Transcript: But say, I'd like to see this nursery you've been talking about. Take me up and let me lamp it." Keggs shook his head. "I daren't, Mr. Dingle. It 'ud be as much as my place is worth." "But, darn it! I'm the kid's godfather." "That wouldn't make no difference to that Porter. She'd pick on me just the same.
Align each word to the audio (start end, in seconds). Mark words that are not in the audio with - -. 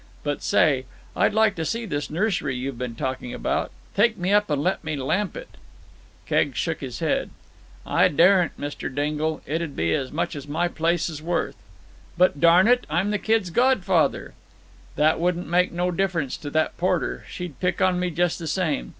But 0.23 0.41
say, 0.41 0.85
I'd 1.15 1.35
like 1.35 1.53
to 1.57 1.63
see 1.63 1.85
this 1.85 2.09
nursery 2.09 2.55
you've 2.55 2.79
been 2.79 2.95
talking 2.95 3.35
about. 3.35 3.69
Take 3.95 4.17
me 4.17 4.33
up 4.33 4.49
and 4.49 4.63
let 4.63 4.83
me 4.83 4.95
lamp 4.95 5.37
it." 5.37 5.49
Keggs 6.25 6.57
shook 6.57 6.79
his 6.81 6.97
head. 7.01 7.29
"I 7.85 8.07
daren't, 8.07 8.59
Mr. 8.59 8.91
Dingle. 8.91 9.43
It 9.45 9.61
'ud 9.61 9.75
be 9.75 9.93
as 9.93 10.11
much 10.11 10.35
as 10.35 10.47
my 10.47 10.67
place 10.67 11.07
is 11.07 11.21
worth." 11.21 11.55
"But, 12.17 12.39
darn 12.39 12.67
it! 12.67 12.87
I'm 12.89 13.11
the 13.11 13.19
kid's 13.19 13.51
godfather." 13.51 14.33
"That 14.95 15.19
wouldn't 15.19 15.47
make 15.47 15.71
no 15.71 15.91
difference 15.91 16.35
to 16.37 16.49
that 16.49 16.77
Porter. 16.77 17.23
She'd 17.29 17.59
pick 17.59 17.79
on 17.79 17.99
me 17.99 18.09
just 18.09 18.39
the 18.39 18.47
same. 18.47 18.89